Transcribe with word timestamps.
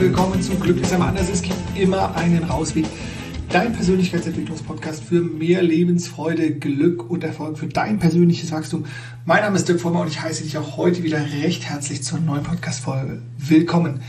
willkommen 0.00 0.40
zu 0.40 0.54
Glück 0.54 0.80
ist 0.80 0.94
aber 0.94 1.08
anders. 1.08 1.28
Es 1.28 1.42
gibt 1.42 1.58
immer 1.78 2.16
einen 2.16 2.44
Rausweg. 2.44 2.86
Dein 3.50 3.74
Persönlichkeitsentwicklungspodcast 3.74 5.04
für 5.04 5.20
mehr 5.20 5.62
Lebensfreude, 5.62 6.52
Glück 6.52 7.10
und 7.10 7.22
Erfolg 7.22 7.58
für 7.58 7.66
dein 7.66 7.98
persönliches 7.98 8.50
Wachstum. 8.50 8.86
Mein 9.26 9.42
Name 9.42 9.56
ist 9.56 9.68
Dirk 9.68 9.78
Vollmer 9.78 10.00
und 10.00 10.08
ich 10.08 10.22
heiße 10.22 10.42
dich 10.42 10.56
auch 10.56 10.78
heute 10.78 11.02
wieder 11.02 11.18
recht 11.42 11.68
herzlich 11.68 12.02
zur 12.02 12.18
neuen 12.18 12.44
Podcast-Folge. 12.44 13.20
Willkommen. 13.36 14.00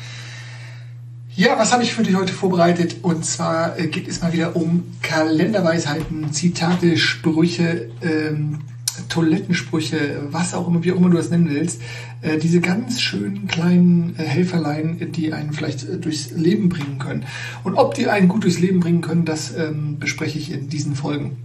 Ja, 1.35 1.59
was 1.59 1.73
habe 1.73 1.83
ich 1.83 1.93
für 1.93 2.03
dich 2.03 2.15
heute 2.15 2.31
vorbereitet? 2.31 2.97
Und 3.01 3.25
zwar 3.25 3.77
äh, 3.77 3.87
geht 3.87 4.07
es 4.07 4.21
mal 4.21 4.31
wieder 4.31 4.55
um 4.55 4.83
Kalenderweisheiten, 5.01 6.31
Zitate, 6.31 6.95
Sprüche, 6.95 7.89
ähm, 8.01 8.59
Toilettensprüche, 9.09 10.27
was 10.29 10.53
auch 10.53 10.67
immer, 10.67 10.83
wie 10.83 10.91
auch 10.91 10.97
immer 10.97 11.09
du 11.09 11.17
das 11.17 11.29
nennen 11.29 11.49
willst, 11.49 11.81
äh, 12.21 12.37
diese 12.37 12.61
ganz 12.61 13.01
schönen 13.01 13.47
kleinen 13.47 14.15
äh, 14.17 14.23
Helferlein, 14.23 15.11
die 15.11 15.33
einen 15.33 15.53
vielleicht 15.53 15.87
äh, 15.87 15.97
durchs 15.97 16.31
Leben 16.31 16.69
bringen 16.69 16.99
können. 16.99 17.25
Und 17.63 17.75
ob 17.75 17.93
die 17.93 18.07
einen 18.07 18.27
gut 18.27 18.43
durchs 18.43 18.59
Leben 18.59 18.79
bringen 18.79 19.01
können, 19.01 19.25
das 19.25 19.55
ähm, 19.55 19.97
bespreche 19.99 20.39
ich 20.39 20.51
in 20.51 20.69
diesen 20.69 20.95
Folgen. 20.95 21.37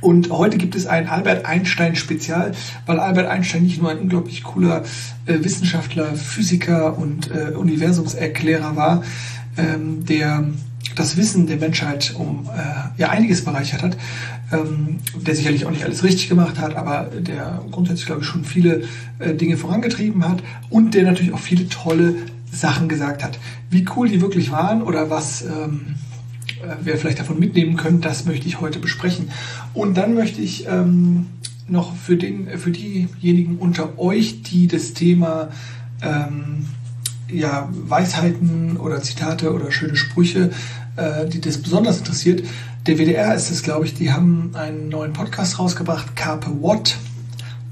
Und 0.00 0.30
heute 0.30 0.56
gibt 0.56 0.76
es 0.76 0.86
ein 0.86 1.08
Albert 1.08 1.44
Einstein 1.46 1.94
Spezial, 1.96 2.52
weil 2.86 3.00
Albert 3.00 3.26
Einstein 3.26 3.64
nicht 3.64 3.82
nur 3.82 3.90
ein 3.90 3.98
unglaublich 3.98 4.42
cooler 4.42 4.84
äh, 5.26 5.44
Wissenschaftler, 5.44 6.14
Physiker 6.14 6.96
und 6.96 7.30
äh, 7.30 7.52
Universumserklärer 7.54 8.76
war, 8.76 9.02
ähm, 9.56 10.04
der 10.06 10.44
das 10.94 11.16
Wissen 11.16 11.46
der 11.46 11.56
Menschheit 11.56 12.14
um 12.16 12.48
äh, 12.48 13.00
ja 13.00 13.10
einiges 13.10 13.44
bereichert 13.44 13.82
hat, 13.82 13.96
ähm, 14.52 14.98
der 15.14 15.34
sicherlich 15.34 15.64
auch 15.66 15.70
nicht 15.70 15.84
alles 15.84 16.02
richtig 16.02 16.28
gemacht 16.28 16.58
hat, 16.58 16.76
aber 16.76 17.10
der 17.18 17.62
grundsätzlich, 17.70 18.06
glaube 18.06 18.22
ich, 18.22 18.26
schon 18.26 18.44
viele 18.44 18.82
äh, 19.18 19.34
Dinge 19.34 19.56
vorangetrieben 19.56 20.28
hat 20.28 20.42
und 20.68 20.94
der 20.94 21.04
natürlich 21.04 21.32
auch 21.32 21.40
viele 21.40 21.68
tolle 21.68 22.14
Sachen 22.50 22.88
gesagt 22.88 23.22
hat. 23.22 23.38
Wie 23.70 23.86
cool 23.96 24.08
die 24.08 24.20
wirklich 24.20 24.50
waren 24.50 24.82
oder 24.82 25.10
was 25.10 25.42
ähm, 25.42 25.94
äh, 26.62 26.84
wir 26.84 26.96
vielleicht 26.96 27.20
davon 27.20 27.38
mitnehmen 27.38 27.76
können, 27.76 28.00
das 28.00 28.24
möchte 28.26 28.46
ich 28.48 28.60
heute 28.60 28.78
besprechen. 28.78 29.30
Und 29.72 29.96
dann 29.96 30.14
möchte 30.14 30.40
ich 30.40 30.66
ähm, 30.66 31.26
noch 31.68 31.94
für, 31.94 32.16
den, 32.16 32.48
für 32.58 32.70
diejenigen 32.70 33.58
unter 33.58 33.98
euch, 33.98 34.42
die 34.42 34.66
das 34.66 34.92
Thema 34.92 35.50
ähm, 36.02 36.66
ja, 37.32 37.68
Weisheiten 37.70 38.76
oder 38.76 39.02
Zitate 39.02 39.52
oder 39.52 39.70
schöne 39.70 39.96
Sprüche, 39.96 40.50
äh, 40.96 41.26
die 41.26 41.40
das 41.40 41.58
besonders 41.58 41.98
interessiert. 41.98 42.46
Der 42.86 42.98
WDR 42.98 43.34
ist 43.34 43.50
es, 43.50 43.62
glaube 43.62 43.84
ich, 43.84 43.94
die 43.94 44.12
haben 44.12 44.52
einen 44.54 44.88
neuen 44.88 45.12
Podcast 45.12 45.58
rausgebracht, 45.58 46.16
Carpe 46.16 46.50
What, 46.62 46.96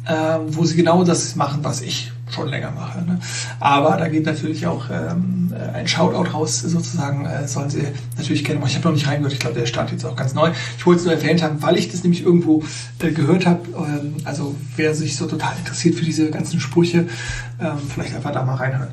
äh, 0.06 0.12
wo 0.48 0.64
sie 0.64 0.76
genau 0.76 1.04
das 1.04 1.34
machen, 1.36 1.60
was 1.62 1.80
ich 1.80 2.12
schon 2.30 2.48
länger 2.48 2.70
mache. 2.70 3.02
Ne? 3.02 3.18
Aber 3.60 3.96
da 3.96 4.08
geht 4.08 4.26
natürlich 4.26 4.66
auch 4.66 4.90
ähm, 4.90 5.54
ein 5.74 5.88
Shoutout 5.88 6.30
raus, 6.30 6.60
sozusagen, 6.60 7.26
äh, 7.26 7.46
sollen 7.46 7.70
Sie 7.70 7.82
natürlich 8.16 8.44
kennen. 8.44 8.62
Ich 8.66 8.74
habe 8.74 8.88
noch 8.88 8.94
nicht 8.94 9.06
reingehört, 9.06 9.32
ich 9.32 9.40
glaube, 9.40 9.58
der 9.58 9.66
startet 9.66 9.92
jetzt 9.92 10.04
auch 10.04 10.16
ganz 10.16 10.34
neu. 10.34 10.50
Ich 10.76 10.86
wollte 10.86 11.00
es 11.00 11.06
nur 11.06 11.14
erwähnt 11.14 11.42
haben, 11.42 11.62
weil 11.62 11.76
ich 11.76 11.90
das 11.90 12.02
nämlich 12.02 12.22
irgendwo 12.22 12.62
äh, 13.00 13.10
gehört 13.10 13.46
habe. 13.46 13.60
Ähm, 13.76 14.16
also 14.24 14.54
wer 14.76 14.94
sich 14.94 15.16
so 15.16 15.26
total 15.26 15.56
interessiert 15.58 15.94
für 15.94 16.04
diese 16.04 16.30
ganzen 16.30 16.60
Sprüche, 16.60 17.08
ähm, 17.60 17.78
vielleicht 17.92 18.14
einfach 18.14 18.32
da 18.32 18.44
mal 18.44 18.54
reinhören. 18.54 18.90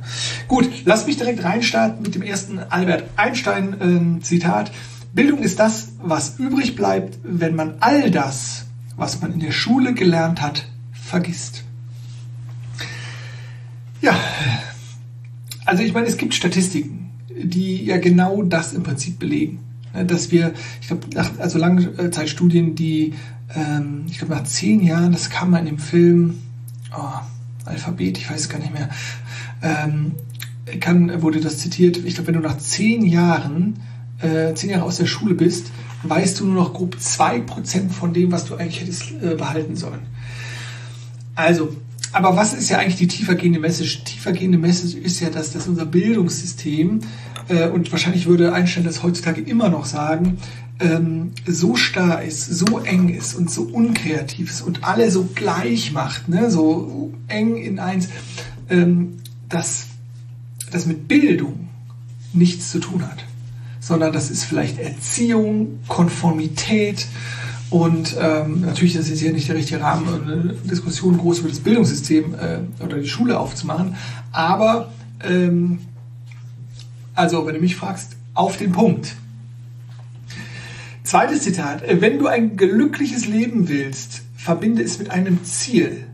Gut, 0.47 0.69
lass 0.85 1.05
mich 1.05 1.17
direkt 1.17 1.43
reinstarten 1.43 2.01
mit 2.01 2.15
dem 2.15 2.21
ersten 2.21 2.59
Albert 2.59 3.03
Einstein 3.15 3.75
ähm, 3.81 4.23
Zitat. 4.23 4.71
Bildung 5.13 5.43
ist 5.43 5.59
das, 5.59 5.89
was 6.01 6.39
übrig 6.39 6.75
bleibt, 6.75 7.19
wenn 7.23 7.55
man 7.55 7.75
all 7.79 8.11
das, 8.11 8.65
was 8.97 9.21
man 9.21 9.33
in 9.33 9.39
der 9.39 9.51
Schule 9.51 9.93
gelernt 9.93 10.41
hat, 10.41 10.65
vergisst. 10.91 11.64
Ja, 14.01 14.17
also 15.65 15.83
ich 15.83 15.93
meine, 15.93 16.07
es 16.07 16.17
gibt 16.17 16.33
Statistiken, 16.33 17.11
die 17.29 17.83
ja 17.83 17.97
genau 17.97 18.43
das 18.43 18.73
im 18.73 18.83
Prinzip 18.83 19.19
belegen. 19.19 19.59
Ne, 19.93 20.05
dass 20.05 20.31
wir, 20.31 20.53
ich 20.81 20.87
glaube, 20.87 21.07
nach 21.13 21.39
also 21.39 21.57
Langzeitstudien, 21.57 22.75
die, 22.75 23.13
ähm, 23.55 24.05
ich 24.09 24.19
glaube, 24.19 24.33
nach 24.33 24.43
zehn 24.43 24.81
Jahren, 24.81 25.11
das 25.11 25.29
kam 25.29 25.51
mal 25.51 25.59
in 25.59 25.65
dem 25.65 25.79
Film, 25.79 26.39
oh, 26.95 27.19
Alphabet, 27.65 28.17
ich 28.17 28.29
weiß 28.29 28.41
es 28.41 28.49
gar 28.49 28.59
nicht 28.59 28.73
mehr, 28.73 28.89
ähm, 29.63 30.11
kann, 30.79 31.21
wurde 31.21 31.39
das 31.39 31.57
zitiert, 31.57 31.97
ich 31.97 32.15
glaube, 32.15 32.27
wenn 32.27 32.41
du 32.41 32.47
nach 32.47 32.57
zehn 32.57 33.05
Jahren, 33.05 33.79
äh, 34.19 34.53
zehn 34.53 34.69
Jahre 34.69 34.83
aus 34.83 34.97
der 34.97 35.05
Schule 35.05 35.33
bist, 35.33 35.67
weißt 36.03 36.39
du 36.39 36.45
nur 36.45 36.55
noch 36.55 36.73
grob 36.73 36.99
zwei 36.99 37.39
Prozent 37.39 37.91
von 37.91 38.13
dem, 38.13 38.31
was 38.31 38.45
du 38.45 38.55
eigentlich 38.55 38.81
hättest 38.81 39.11
äh, 39.21 39.35
behalten 39.35 39.75
sollen. 39.75 40.01
Also, 41.35 41.75
aber 42.15 42.37
was 42.37 42.53
ist 42.53 42.69
ja 42.69 42.77
eigentlich 42.77 42.95
die 42.95 43.07
tiefergehende 43.07 43.59
Message? 43.59 44.05
Tiefergehende 44.05 44.57
Message 44.57 44.95
ist 44.95 45.19
ja, 45.19 45.29
dass, 45.29 45.51
dass 45.51 45.67
unser 45.67 45.85
Bildungssystem, 45.85 47.01
äh, 47.49 47.67
und 47.67 47.91
wahrscheinlich 47.91 48.25
würde 48.25 48.53
Einstein 48.53 48.85
das 48.85 49.03
heutzutage 49.03 49.41
immer 49.41 49.67
noch 49.67 49.85
sagen, 49.85 50.37
ähm, 50.79 51.33
so 51.45 51.75
starr 51.75 52.23
ist, 52.23 52.45
so 52.45 52.79
eng 52.79 53.09
ist 53.09 53.35
und 53.35 53.51
so 53.51 53.63
unkreativ 53.63 54.49
ist 54.49 54.61
und 54.61 54.85
alle 54.85 55.11
so 55.11 55.27
gleich 55.35 55.91
macht, 55.91 56.29
ne? 56.29 56.49
so 56.49 57.11
eng 57.27 57.57
in 57.57 57.79
eins, 57.79 58.07
ähm, 58.69 59.17
dass 59.49 59.87
das 60.71 60.85
mit 60.85 61.09
Bildung 61.09 61.67
nichts 62.31 62.71
zu 62.71 62.79
tun 62.79 63.05
hat, 63.05 63.25
sondern 63.81 64.13
das 64.13 64.31
ist 64.31 64.45
vielleicht 64.45 64.79
Erziehung, 64.79 65.79
Konformität, 65.89 67.07
und 67.69 68.15
ähm, 68.19 68.61
natürlich 68.61 68.95
ist 68.95 69.09
es 69.09 69.19
hier 69.19 69.33
nicht 69.33 69.47
der 69.47 69.55
richtige 69.55 69.81
Rahmen, 69.81 70.07
eine 70.07 70.53
Diskussion 70.53 71.17
groß 71.17 71.39
über 71.39 71.49
das 71.49 71.59
Bildungssystem 71.59 72.35
äh, 72.35 72.83
oder 72.83 72.97
die 72.97 73.07
Schule 73.07 73.39
aufzumachen. 73.39 73.95
Aber, 74.31 74.93
ähm, 75.23 75.79
also 77.15 77.45
wenn 77.45 77.55
du 77.55 77.61
mich 77.61 77.75
fragst, 77.75 78.15
auf 78.33 78.57
den 78.57 78.71
Punkt. 78.71 79.15
Zweites 81.03 81.41
Zitat. 81.41 81.83
Wenn 81.87 82.19
du 82.19 82.27
ein 82.27 82.57
glückliches 82.57 83.27
Leben 83.27 83.67
willst, 83.67 84.23
verbinde 84.35 84.83
es 84.83 84.99
mit 84.99 85.11
einem 85.11 85.43
Ziel, 85.43 86.05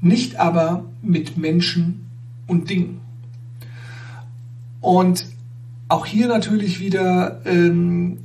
nicht 0.00 0.36
aber 0.36 0.84
mit 1.02 1.36
Menschen 1.36 2.06
und 2.46 2.70
Dingen. 2.70 3.00
Und 4.80 5.26
auch 5.88 6.06
hier 6.06 6.28
natürlich 6.28 6.80
wieder 6.80 7.40
ähm, 7.44 8.18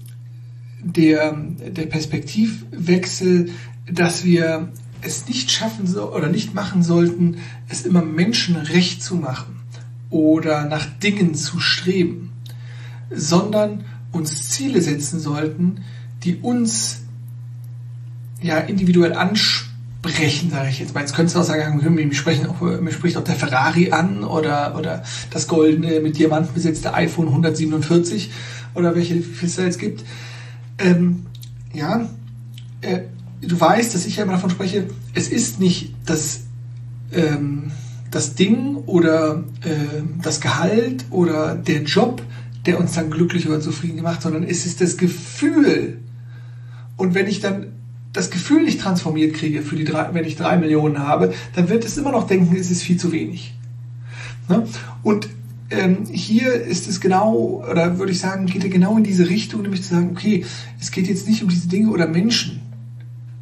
der, 0.82 1.34
der 1.34 1.86
Perspektivwechsel, 1.86 3.50
dass 3.92 4.24
wir 4.24 4.70
es 5.02 5.28
nicht 5.28 5.52
schaffen 5.52 5.88
so, 5.88 6.14
oder 6.14 6.28
nicht 6.28 6.54
machen 6.54 6.84
sollten, 6.84 7.38
es 7.70 7.86
immer 7.86 8.02
Menschen 8.02 8.56
recht 8.56 9.02
zu 9.04 9.16
machen 9.16 9.60
oder 10.10 10.66
nach 10.66 10.86
Dingen 10.86 11.36
zu 11.36 11.60
streben, 11.60 12.32
sondern 13.12 13.86
uns 14.12 14.50
Ziele 14.50 14.82
setzen 14.82 15.20
sollten, 15.20 15.82
die 16.24 16.38
uns 16.38 17.02
ja 18.42 18.58
individuell 18.58 19.14
ansprechen, 19.14 20.50
sage 20.50 20.70
ich 20.70 20.80
jetzt 20.80 20.94
mal. 20.94 21.02
Jetzt 21.02 21.16
könntest 21.16 21.36
du 21.36 21.40
auch 21.40 21.44
sagen, 21.44 21.96
mich, 21.96 22.18
sprechen 22.18 22.48
auch, 22.48 22.62
mich 22.62 22.96
spricht 22.96 23.18
auch 23.18 23.24
der 23.24 23.36
Ferrari 23.36 23.92
an 23.92 24.24
oder, 24.24 24.76
oder 24.78 25.04
das 25.30 25.48
goldene 25.48 26.00
mit 26.00 26.18
Diamanten 26.18 26.54
besetzte 26.54 26.94
iPhone 26.94 27.28
147 27.28 28.32
oder 28.74 28.96
welche 28.96 29.22
es 29.44 29.56
da 29.56 29.64
jetzt 29.64 29.80
gibt 29.80 30.04
ähm, 30.80 31.26
ja, 31.74 32.10
äh, 32.82 33.02
du 33.42 33.60
weißt, 33.60 33.94
dass 33.94 34.06
ich 34.06 34.18
ja 34.18 34.24
immer 34.24 34.34
davon 34.34 34.50
spreche, 34.50 34.88
es 35.14 35.30
ist 35.30 35.60
nicht 35.60 35.94
das, 36.06 36.42
ähm, 37.12 37.72
das 38.12 38.36
Ding 38.36 38.78
oder 38.86 39.44
äh, 39.64 40.02
das 40.22 40.42
Gehalt 40.42 41.06
oder 41.10 41.56
der 41.56 41.84
Job, 41.84 42.22
der 42.66 42.80
uns 42.80 42.94
dann 42.94 43.10
glücklich 43.10 43.48
oder 43.48 43.62
zufrieden 43.62 44.02
macht, 44.02 44.22
sondern 44.22 44.44
es 44.44 44.66
ist 44.66 44.82
das 44.82 44.98
Gefühl. 44.98 46.00
Und 46.98 47.14
wenn 47.14 47.28
ich 47.28 47.40
dann 47.40 47.68
das 48.12 48.32
Gefühl 48.32 48.64
nicht 48.64 48.82
transformiert 48.82 49.36
kriege, 49.36 49.62
für 49.62 49.76
die 49.76 49.86
drei, 49.86 50.14
wenn 50.14 50.26
ich 50.26 50.36
drei 50.36 50.58
Millionen 50.58 51.00
habe, 51.00 51.34
dann 51.56 51.70
wird 51.70 51.86
es 51.86 51.98
immer 51.98 52.12
noch 52.12 52.28
denken, 52.28 52.56
es 52.56 52.72
ist 52.72 52.82
viel 52.82 52.98
zu 52.98 53.12
wenig. 53.12 53.54
Ne? 54.48 54.66
Und 55.04 55.30
ähm, 55.72 56.06
hier 56.12 56.54
ist 56.54 56.88
es 56.88 57.00
genau, 57.00 57.64
oder 57.70 58.00
würde 58.00 58.12
ich 58.12 58.20
sagen, 58.20 58.46
geht 58.48 58.64
er 58.64 58.70
genau 58.70 58.98
in 58.98 59.04
diese 59.04 59.30
Richtung, 59.30 59.62
nämlich 59.62 59.84
zu 59.84 59.90
sagen, 59.90 60.12
okay, 60.12 60.46
es 60.80 60.92
geht 60.92 61.08
jetzt 61.08 61.28
nicht 61.28 61.44
um 61.44 61.50
diese 61.50 61.68
Dinge 61.68 61.92
oder 61.92 62.08
Menschen, 62.08 62.62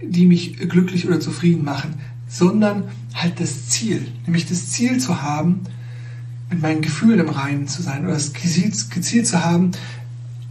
die 0.01 0.25
mich 0.25 0.57
glücklich 0.57 1.07
oder 1.07 1.19
zufrieden 1.19 1.63
machen, 1.63 1.95
sondern 2.27 2.83
halt 3.13 3.39
das 3.39 3.68
Ziel, 3.68 4.07
nämlich 4.25 4.45
das 4.45 4.69
Ziel 4.69 4.97
zu 5.00 5.21
haben, 5.21 5.62
mit 6.50 6.62
meinen 6.62 6.81
Gefühlen 6.81 7.19
im 7.19 7.29
Reinen 7.29 7.68
zu 7.68 7.81
sein 7.81 8.03
oder 8.03 8.13
das 8.13 8.33
Ziel, 8.33 9.24
zu 9.24 9.44
haben, 9.44 9.71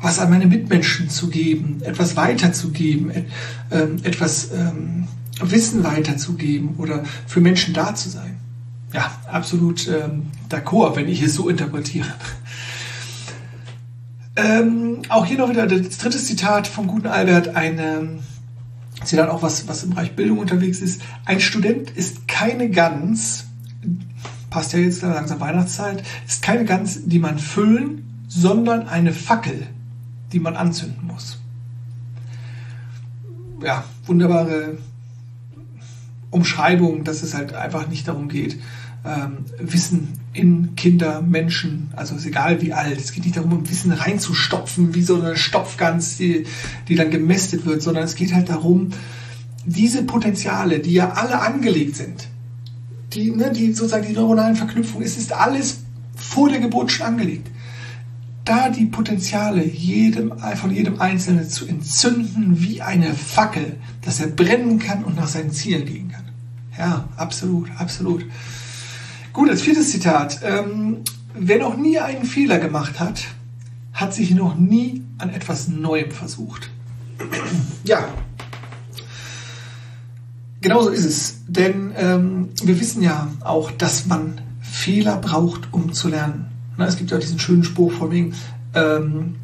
was 0.00 0.19
an 0.19 0.31
meine 0.31 0.46
Mitmenschen 0.46 1.08
zu 1.08 1.28
geben, 1.28 1.81
etwas 1.82 2.17
weiterzugeben, 2.17 3.11
ähm, 3.70 3.96
etwas 4.02 4.50
ähm, 4.52 5.08
Wissen 5.40 5.84
weiterzugeben 5.84 6.76
oder 6.76 7.05
für 7.26 7.40
Menschen 7.40 7.73
da 7.73 7.94
zu 7.94 8.08
sein 8.11 8.37
ja, 8.97 9.11
absolut 9.31 9.87
ähm, 9.89 10.31
d'accord, 10.49 10.97
wenn 10.97 11.07
ich 11.07 11.21
es 11.21 11.35
so 11.35 11.51
interpretiere. 11.51 12.09
Ähm, 14.37 15.03
auch 15.11 15.27
hier 15.27 15.37
noch 15.37 15.51
wieder 15.51 15.67
das 15.67 15.99
dritte 15.99 16.19
Zitat 16.19 16.67
vom 16.67 16.87
guten 16.87 17.07
Albert, 17.07 17.57
ein 17.57 17.79
ähm, 17.79 18.19
Zitat 19.05 19.29
auch 19.29 19.43
was, 19.43 19.69
was 19.69 19.85
im 19.85 19.91
Bereich 19.91 20.17
Bildung 20.17 20.39
unterwegs 20.39 20.81
ist. 20.81 21.03
Ein 21.27 21.41
Student 21.41 21.91
ist 21.91 22.27
keine 22.27 22.71
Gans, 22.71 23.45
passt 24.49 24.73
ja 24.73 24.79
jetzt 24.79 25.03
langsam 25.03 25.41
Weihnachtszeit, 25.41 26.03
ist 26.27 26.43
keine 26.43 26.65
Gans, 26.65 27.01
die 27.05 27.19
man 27.19 27.39
füllen, 27.39 28.25
sondern 28.29 28.89
eine 28.89 29.13
Fackel, 29.13 29.67
die 30.33 30.41
man 30.41 30.57
anzünden 30.57 31.07
muss. 31.07 31.39
Ja, 33.63 33.85
wunderbare 34.07 34.79
Umschreibung, 36.31 37.05
dass 37.05 37.23
es 37.23 37.35
halt 37.35 37.55
einfach 37.55 37.89
nicht 37.89 38.09
darum 38.09 38.29
geht, 38.29 38.59
ähm, 39.06 39.38
Wissen 39.58 40.08
in 40.32 40.76
Kinder, 40.76 41.23
Menschen, 41.23 41.91
also 41.97 42.14
ist 42.14 42.26
egal 42.26 42.61
wie 42.61 42.73
alt, 42.73 42.99
es 42.99 43.12
geht 43.12 43.25
nicht 43.25 43.37
darum, 43.37 43.53
um 43.53 43.70
Wissen 43.70 43.93
reinzustopfen, 43.93 44.94
wie 44.94 45.03
so 45.03 45.20
eine 45.20 45.37
Stopfgans, 45.37 46.17
die, 46.17 46.44
die 46.88 46.94
dann 46.94 47.11
gemästet 47.11 47.64
wird, 47.64 47.82
sondern 47.82 48.05
es 48.05 48.14
geht 48.14 48.35
halt 48.35 48.49
darum, 48.49 48.91
diese 49.64 50.05
Potenziale, 50.05 50.79
die 50.79 50.93
ja 50.93 51.12
alle 51.12 51.41
angelegt 51.41 51.97
sind, 51.97 52.29
die, 53.14 53.31
ne, 53.31 53.50
die 53.50 53.73
sozusagen 53.73 54.06
die 54.06 54.12
neuronalen 54.12 54.56
Verknüpfungen, 54.56 55.06
es 55.06 55.17
ist 55.17 55.32
alles 55.32 55.79
vor 56.14 56.49
der 56.49 56.61
Geburt 56.61 56.91
schon 56.91 57.06
angelegt. 57.06 57.49
Da 58.44 58.69
die 58.69 58.85
Potenziale 58.85 59.64
jedem, 59.64 60.32
von 60.55 60.70
jedem 60.70 61.00
Einzelnen 61.00 61.49
zu 61.49 61.67
entzünden 61.67 62.62
wie 62.62 62.81
eine 62.81 63.12
Fackel, 63.12 63.76
dass 64.02 64.20
er 64.20 64.29
brennen 64.29 64.79
kann 64.79 65.02
und 65.02 65.17
nach 65.17 65.26
seinen 65.26 65.50
Zielen 65.50 65.85
gehen 65.85 66.12
kann. 66.12 66.26
Ja, 66.79 67.09
absolut, 67.17 67.69
absolut. 67.76 68.25
Gut, 69.37 69.50
als 69.50 69.61
viertes 69.61 69.91
Zitat. 69.91 70.41
Ähm, 70.44 71.03
wer 71.35 71.59
noch 71.59 71.77
nie 71.77 71.99
einen 71.99 72.25
Fehler 72.25 72.59
gemacht 72.59 72.99
hat, 72.99 73.23
hat 73.93 74.15
sich 74.15 74.31
noch 74.31 74.56
nie 74.56 75.03
an 75.19 75.29
etwas 75.29 75.69
Neuem 75.69 76.11
versucht. 76.11 76.71
ja, 77.85 78.09
genauso 80.62 80.88
ist 80.88 81.05
es. 81.05 81.41
Denn 81.49 81.93
ähm, 81.99 82.49
wir 82.62 82.81
wissen 82.81 83.03
ja 83.03 83.29
auch, 83.41 83.71
dass 83.73 84.06
man 84.06 84.41
Fehler 84.62 85.19
braucht, 85.19 85.71
um 85.71 85.93
zu 85.93 86.09
lernen. 86.09 86.47
Na, 86.79 86.87
es 86.87 86.97
gibt 86.97 87.11
ja 87.11 87.19
diesen 87.19 87.38
schönen 87.38 87.62
Spruch 87.62 87.93
von 87.93 88.11
wegen, 88.11 88.35
ähm, 88.73 89.35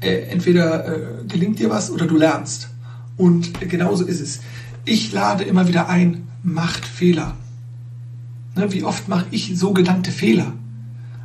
äh, 0.00 0.22
entweder 0.30 0.86
äh, 0.88 1.24
gelingt 1.28 1.58
dir 1.58 1.68
was 1.68 1.90
oder 1.90 2.06
du 2.06 2.16
lernst. 2.16 2.70
Und 3.18 3.60
genauso 3.60 4.06
ist 4.06 4.22
es. 4.22 4.40
Ich 4.86 5.12
lade 5.12 5.44
immer 5.44 5.68
wieder 5.68 5.90
ein, 5.90 6.28
macht 6.42 6.86
Fehler. 6.86 7.36
Ne, 8.56 8.72
wie 8.72 8.84
oft 8.84 9.08
mache 9.08 9.26
ich 9.30 9.58
sogenannte 9.58 10.10
Fehler? 10.10 10.52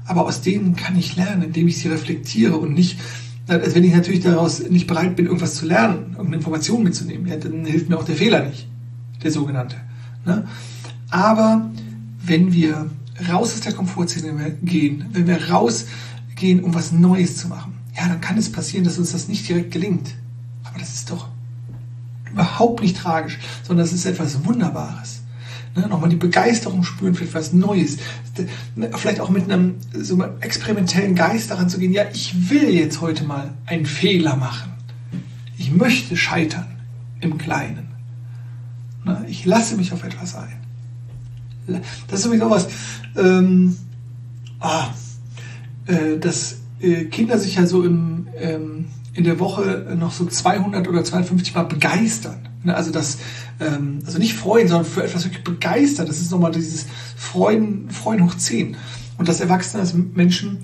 Aber 0.06 0.26
aus 0.26 0.42
denen 0.42 0.76
kann 0.76 0.98
ich 0.98 1.16
lernen, 1.16 1.44
indem 1.44 1.68
ich 1.68 1.78
sie 1.78 1.88
reflektiere 1.88 2.58
und 2.58 2.74
nicht, 2.74 3.00
also 3.48 3.76
wenn 3.76 3.84
ich 3.84 3.94
natürlich 3.94 4.22
daraus 4.22 4.68
nicht 4.68 4.88
bereit 4.88 5.16
bin, 5.16 5.28
irgendwas 5.28 5.56
zu 5.56 5.68
lernen, 5.68 6.12
irgendeine 6.12 6.38
Information 6.38 6.84
mitzunehmen, 6.84 7.28
ja, 7.28 7.38
dann 7.38 7.66
hilft 7.66 7.90
mir 7.90 7.98
auch 7.98 8.06
der 8.06 8.16
Fehler 8.16 8.46
nicht, 8.46 8.68
der 9.24 9.32
sogenannte. 9.32 9.76
Ne? 10.26 10.48
Aber 11.12 11.70
wenn 12.26 12.54
wir 12.54 12.90
raus 13.32 13.54
aus 13.54 13.62
der 13.62 13.74
Komfortzone 13.74 14.58
gehen, 14.64 15.06
wenn 15.12 15.28
wir 15.28 15.50
rausgehen, 15.50 16.64
um 16.64 16.74
was 16.74 16.92
Neues 16.92 17.38
zu 17.38 17.48
machen, 17.48 17.74
ja, 17.96 18.08
dann 18.08 18.22
kann 18.22 18.38
es 18.38 18.52
passieren, 18.52 18.86
dass 18.86 18.98
uns 18.98 19.12
das 19.12 19.28
nicht 19.28 19.48
direkt 19.48 19.72
gelingt. 19.72 20.16
Aber 20.64 20.80
das 20.80 20.94
ist 20.94 21.12
doch 21.12 21.28
überhaupt 22.32 22.82
nicht 22.82 22.98
tragisch, 22.98 23.40
sondern 23.64 23.86
das 23.86 23.94
ist 23.94 24.06
etwas 24.06 24.46
Wunderbares. 24.46 25.22
Ne, 25.76 25.88
nochmal 25.88 26.10
die 26.10 26.16
Begeisterung 26.16 26.84
spüren 26.84 27.14
für 27.14 27.26
etwas 27.26 27.54
Neues. 27.54 27.98
Ne, 28.76 28.90
vielleicht 28.96 29.20
auch 29.20 29.30
mit 29.30 29.44
einem 29.44 29.76
so 29.94 30.16
einem 30.16 30.42
experimentellen 30.42 31.16
Geist 31.16 31.52
daran 31.52 31.70
zu 31.70 31.80
gehen, 31.80 31.94
ja, 31.94 32.06
ich 32.12 32.50
will 32.50 32.70
jetzt 32.70 33.02
heute 33.02 33.24
mal 33.24 33.54
einen 33.66 33.86
Fehler 33.86 34.36
machen. 34.36 34.72
Ich 35.58 35.72
möchte 35.72 36.18
scheitern 36.18 36.68
im 37.20 37.38
Kleinen. 37.38 37.90
Ne, 39.06 39.26
ich 39.28 39.46
lasse 39.46 39.76
mich 39.76 39.94
auf 39.94 40.04
etwas 40.04 40.36
ein. 40.36 40.60
Das 42.08 42.20
ist 42.20 42.24
sowieso 42.24 42.50
was, 42.50 42.68
ähm, 43.16 43.78
ah, 44.60 44.88
äh, 45.86 46.18
dass 46.18 46.58
äh, 46.80 47.06
Kinder 47.06 47.38
sich 47.38 47.56
ja 47.56 47.68
so 47.68 47.84
im, 47.84 48.28
ähm, 48.36 48.86
in 49.14 49.24
der 49.24 49.40
Woche 49.40 49.96
noch 49.98 50.12
so 50.12 50.26
200 50.26 50.88
oder 50.88 51.04
250 51.04 51.54
Mal 51.54 51.64
begeistern. 51.64 52.49
Ne, 52.64 52.76
also 52.76 52.92
das, 52.92 53.20
ähm, 53.60 54.00
also 54.06 54.18
nicht 54.20 54.34
freuen, 54.34 54.68
sondern 54.68 54.86
für 54.86 55.04
etwas 55.04 55.24
wirklich 55.26 55.44
begeistert. 55.44 56.10
Das 56.10 56.20
ist 56.20 56.32
nochmal 56.32 56.52
dieses 56.52 56.86
Freuen, 57.16 57.90
Freuen 57.90 58.26
hoch 58.26 58.36
10. 58.36 58.76
Und 59.18 59.28
das 59.28 59.40
Erwachsene 59.40 59.82
als 59.82 59.94
Menschen 59.94 60.60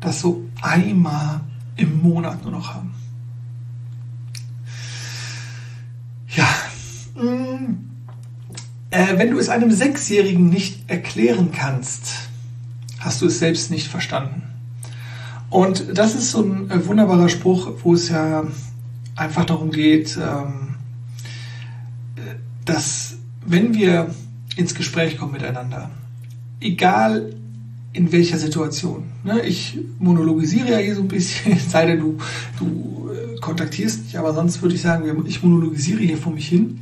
das 0.00 0.20
so 0.20 0.44
einmal 0.62 1.40
im 1.76 2.02
Monat 2.02 2.42
nur 2.42 2.52
noch 2.52 2.74
haben. 2.74 2.94
Ja. 6.28 6.46
Mm, 7.20 7.90
äh, 8.90 9.18
wenn 9.18 9.30
du 9.30 9.38
es 9.38 9.48
einem 9.48 9.72
Sechsjährigen 9.72 10.48
nicht 10.48 10.88
erklären 10.88 11.50
kannst, 11.50 12.28
hast 12.98 13.22
du 13.22 13.26
es 13.26 13.38
selbst 13.38 13.70
nicht 13.70 13.88
verstanden. 13.88 14.42
Und 15.50 15.96
das 15.96 16.14
ist 16.14 16.30
so 16.30 16.42
ein 16.42 16.70
äh, 16.70 16.86
wunderbarer 16.86 17.28
Spruch, 17.28 17.72
wo 17.82 17.94
es 17.94 18.08
ja 18.08 18.44
einfach 19.16 19.44
darum 19.44 19.70
geht, 19.70 20.16
ähm, 20.16 20.75
dass 22.76 23.14
wenn 23.46 23.72
wir 23.72 24.14
ins 24.56 24.74
Gespräch 24.74 25.16
kommen 25.16 25.32
miteinander, 25.32 25.88
egal 26.60 27.34
in 27.94 28.12
welcher 28.12 28.36
Situation, 28.36 29.04
ne, 29.24 29.40
ich 29.46 29.78
monologisiere 29.98 30.72
ja 30.72 30.76
hier 30.76 30.94
so 30.94 31.00
ein 31.00 31.08
bisschen, 31.08 31.58
sei 31.70 31.86
denn 31.86 32.00
du, 32.00 32.18
du 32.58 33.08
äh, 33.08 33.40
kontaktierst 33.40 34.04
mich, 34.04 34.18
aber 34.18 34.34
sonst 34.34 34.60
würde 34.60 34.74
ich 34.74 34.82
sagen, 34.82 35.24
ich 35.26 35.42
monologisiere 35.42 36.00
hier 36.00 36.18
vor 36.18 36.32
mich 36.32 36.48
hin. 36.48 36.80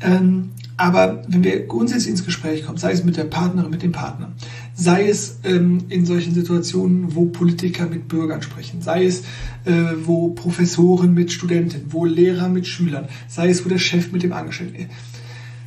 Ähm, 0.00 0.50
aber 0.76 1.22
wenn 1.28 1.44
wir 1.44 1.66
grundsätzlich 1.68 2.10
ins 2.10 2.24
Gespräch 2.24 2.66
kommen, 2.66 2.78
sei 2.78 2.90
es 2.90 3.04
mit 3.04 3.16
der 3.16 3.24
Partnerin, 3.24 3.70
mit 3.70 3.84
dem 3.84 3.92
Partner, 3.92 4.32
sei 4.78 5.08
es 5.08 5.38
ähm, 5.42 5.86
in 5.88 6.04
solchen 6.04 6.34
Situationen, 6.34 7.14
wo 7.14 7.26
Politiker 7.26 7.86
mit 7.86 8.08
Bürgern 8.08 8.42
sprechen, 8.42 8.82
sei 8.82 9.06
es, 9.06 9.22
äh, 9.64 9.94
wo 10.04 10.28
Professoren 10.28 11.14
mit 11.14 11.32
Studenten, 11.32 11.86
wo 11.88 12.04
Lehrer 12.04 12.50
mit 12.50 12.66
Schülern, 12.66 13.08
sei 13.26 13.48
es, 13.48 13.64
wo 13.64 13.70
der 13.70 13.78
Chef 13.78 14.12
mit 14.12 14.22
dem 14.22 14.34
Angestellten. 14.34 14.90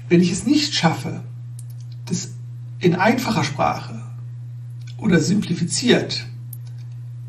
Wenn 0.08 0.22
ich 0.22 0.32
es 0.32 0.46
nicht 0.46 0.76
schaffe, 0.76 1.22
das 2.06 2.30
in 2.80 2.94
einfacher 2.96 3.44
Sprache 3.44 4.00
oder 4.98 5.20
simplifiziert, 5.20 6.26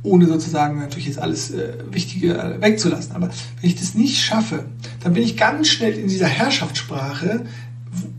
ohne 0.02 0.26
sozusagen 0.26 0.78
natürlich 0.78 1.06
jetzt 1.06 1.18
alles 1.18 1.50
äh, 1.50 1.78
Wichtige 1.90 2.36
äh, 2.36 2.60
wegzulassen, 2.60 3.12
aber 3.12 3.30
wenn 3.60 3.70
ich 3.70 3.76
das 3.76 3.94
nicht 3.94 4.20
schaffe, 4.20 4.66
dann 5.02 5.14
bin 5.14 5.22
ich 5.22 5.38
ganz 5.38 5.68
schnell 5.68 5.94
in 5.94 6.08
dieser 6.08 6.28
Herrschaftssprache, 6.28 7.46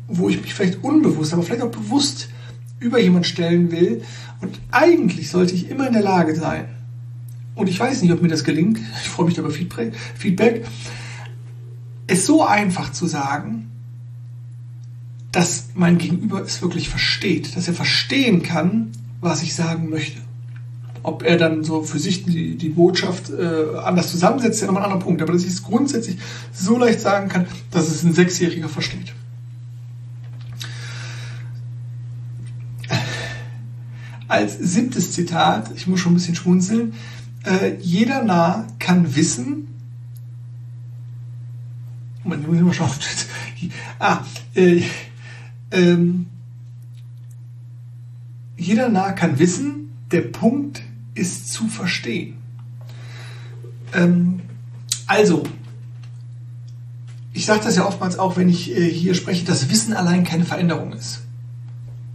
wo 0.07 0.29
ich 0.29 0.41
mich 0.41 0.55
vielleicht 0.55 0.83
unbewusst, 0.83 1.31
aber 1.33 1.43
vielleicht 1.43 1.61
auch 1.61 1.71
bewusst 1.71 2.29
über 2.81 2.99
jemand 2.99 3.25
stellen 3.25 3.71
will. 3.71 4.03
Und 4.41 4.59
eigentlich 4.71 5.29
sollte 5.29 5.55
ich 5.55 5.69
immer 5.69 5.87
in 5.87 5.93
der 5.93 6.01
Lage 6.01 6.35
sein, 6.35 6.65
und 7.53 7.67
ich 7.67 7.79
weiß 7.79 8.01
nicht, 8.01 8.11
ob 8.11 8.21
mir 8.21 8.29
das 8.29 8.43
gelingt, 8.43 8.79
ich 9.03 9.09
freue 9.09 9.27
mich 9.27 9.37
über 9.37 9.51
Feedback, 9.51 10.65
es 12.07 12.25
so 12.25 12.45
einfach 12.45 12.91
zu 12.91 13.07
sagen, 13.07 13.71
dass 15.31 15.69
mein 15.75 15.97
Gegenüber 15.97 16.41
es 16.41 16.61
wirklich 16.61 16.89
versteht, 16.89 17.55
dass 17.55 17.67
er 17.67 17.73
verstehen 17.73 18.43
kann, 18.43 18.91
was 19.21 19.43
ich 19.43 19.55
sagen 19.55 19.89
möchte. 19.89 20.19
Ob 21.03 21.23
er 21.23 21.37
dann 21.37 21.63
so 21.63 21.83
für 21.83 21.99
sich 21.99 22.25
die, 22.25 22.57
die 22.57 22.69
Botschaft 22.69 23.29
äh, 23.29 23.77
anders 23.77 24.11
zusammensetzt, 24.11 24.55
ist 24.55 24.61
ja 24.61 24.67
nochmal 24.67 24.83
ein 24.83 24.91
anderer 24.91 25.03
Punkt. 25.03 25.21
Aber 25.21 25.33
dass 25.33 25.43
ich 25.43 25.49
es 25.49 25.63
grundsätzlich 25.63 26.17
so 26.53 26.77
leicht 26.77 26.99
sagen 26.99 27.29
kann, 27.29 27.47
dass 27.71 27.87
es 27.87 28.03
ein 28.03 28.13
Sechsjähriger 28.13 28.69
versteht. 28.69 29.13
Als 34.31 34.57
siebtes 34.57 35.11
Zitat, 35.11 35.71
ich 35.75 35.87
muss 35.87 35.99
schon 35.99 36.13
ein 36.13 36.15
bisschen 36.15 36.35
schmunzeln, 36.35 36.93
äh, 37.43 37.75
jeder 37.81 38.23
Narr 38.23 38.67
kann 38.79 39.15
wissen, 39.15 39.67
Moment, 42.23 42.47
muss 42.47 42.71
ich 42.71 42.77
schauen. 42.77 42.89
ah, 43.99 44.23
äh, 44.55 44.83
ähm, 45.71 46.27
jeder 48.57 48.89
Narr 48.89 49.13
kann 49.13 49.39
wissen, 49.39 49.91
der 50.11 50.21
Punkt 50.21 50.81
ist 51.15 51.51
zu 51.51 51.67
verstehen. 51.67 52.35
Ähm, 53.93 54.41
also, 55.07 55.43
ich 57.33 57.45
sage 57.45 57.61
das 57.63 57.75
ja 57.75 57.85
oftmals 57.85 58.19
auch, 58.19 58.37
wenn 58.37 58.49
ich 58.49 58.71
äh, 58.71 58.89
hier 58.89 59.15
spreche, 59.15 59.43
dass 59.45 59.69
Wissen 59.69 59.93
allein 59.93 60.23
keine 60.23 60.45
Veränderung 60.45 60.93
ist. 60.93 61.21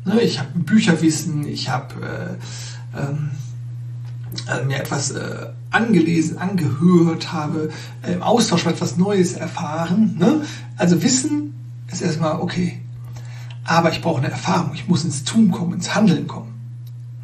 Ne, 0.07 0.21
ich 0.21 0.39
habe 0.39 0.57
Bücherwissen, 0.57 1.49
ich 1.49 1.69
habe 1.69 2.39
äh, 2.95 2.99
ähm, 2.99 3.31
äh, 4.49 4.65
mir 4.65 4.79
etwas 4.79 5.11
äh, 5.11 5.49
angelesen, 5.71 6.39
angehört, 6.39 7.33
habe 7.33 7.71
äh, 8.03 8.13
im 8.13 8.23
Austausch 8.23 8.67
etwas 8.67 8.97
Neues 8.97 9.33
erfahren. 9.33 10.15
Ne? 10.17 10.43
Also 10.77 11.03
Wissen 11.03 11.55
ist 11.91 12.03
erstmal 12.03 12.41
okay. 12.41 12.81
Aber 13.65 13.91
ich 13.91 14.01
brauche 14.01 14.19
eine 14.19 14.31
Erfahrung. 14.31 14.75
Ich 14.75 14.87
muss 14.87 15.05
ins 15.05 15.25
Tun 15.25 15.51
kommen, 15.51 15.73
ins 15.73 15.93
Handeln 15.97 16.29
kommen. 16.29 16.55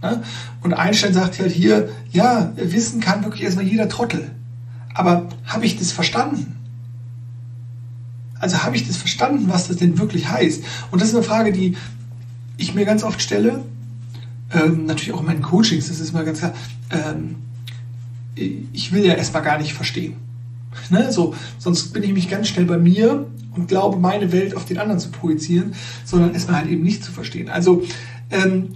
Ne? 0.02 0.24
Und 0.62 0.74
Einstein 0.74 1.14
sagt 1.14 1.38
halt 1.38 1.52
hier, 1.52 1.88
ja, 2.10 2.52
Wissen 2.56 3.00
kann 3.00 3.22
wirklich 3.22 3.44
erstmal 3.44 3.64
jeder 3.64 3.88
Trottel. 3.88 4.32
Aber 4.92 5.28
habe 5.44 5.66
ich 5.66 5.78
das 5.78 5.92
verstanden? 5.92 6.56
Also 8.40 8.64
habe 8.64 8.74
ich 8.74 8.88
das 8.88 8.96
verstanden, 8.96 9.44
was 9.46 9.68
das 9.68 9.76
denn 9.76 10.00
wirklich 10.00 10.28
heißt? 10.28 10.64
Und 10.90 11.00
das 11.00 11.10
ist 11.10 11.14
eine 11.14 11.22
Frage, 11.22 11.52
die 11.52 11.76
ich 12.62 12.74
mir 12.74 12.84
ganz 12.84 13.02
oft 13.02 13.20
stelle, 13.20 13.64
ähm, 14.52 14.86
natürlich 14.86 15.12
auch 15.12 15.20
in 15.20 15.26
meinen 15.26 15.42
Coachings, 15.42 15.88
das 15.88 16.00
ist 16.00 16.12
mal 16.12 16.24
ganz 16.24 16.38
klar, 16.38 16.54
ähm, 16.90 17.36
ich 18.34 18.92
will 18.92 19.04
ja 19.04 19.14
erstmal 19.14 19.42
gar 19.42 19.58
nicht 19.58 19.74
verstehen. 19.74 20.14
Ne? 20.88 21.12
So, 21.12 21.34
sonst 21.58 21.92
bin 21.92 22.02
ich 22.02 22.14
mich 22.14 22.30
ganz 22.30 22.48
schnell 22.48 22.64
bei 22.64 22.78
mir 22.78 23.26
und 23.54 23.68
glaube, 23.68 23.98
meine 23.98 24.32
Welt 24.32 24.56
auf 24.56 24.64
den 24.64 24.78
anderen 24.78 24.98
zu 24.98 25.10
projizieren, 25.10 25.74
sondern 26.06 26.32
erstmal 26.32 26.62
halt 26.62 26.70
eben 26.70 26.82
nicht 26.82 27.04
zu 27.04 27.12
verstehen. 27.12 27.50
Also, 27.50 27.82
ähm, 28.30 28.70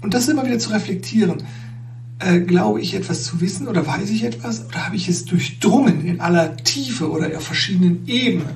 und 0.00 0.14
das 0.14 0.28
immer 0.28 0.46
wieder 0.46 0.60
zu 0.60 0.70
reflektieren. 0.70 1.42
Äh, 2.20 2.40
glaube 2.42 2.80
ich 2.80 2.94
etwas 2.94 3.24
zu 3.24 3.40
wissen 3.40 3.66
oder 3.66 3.84
weiß 3.84 4.08
ich 4.10 4.22
etwas 4.22 4.64
oder 4.66 4.86
habe 4.86 4.94
ich 4.94 5.08
es 5.08 5.24
durchdrungen 5.24 6.06
in 6.06 6.20
aller 6.20 6.56
Tiefe 6.56 7.10
oder 7.10 7.36
auf 7.36 7.42
verschiedenen 7.42 8.06
Ebenen? 8.06 8.54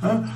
Ja? 0.00 0.28